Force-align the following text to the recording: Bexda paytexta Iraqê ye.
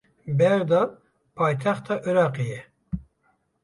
Bexda 0.37 0.79
paytexta 1.37 1.93
Iraqê 2.09 2.43
ye. 2.51 2.59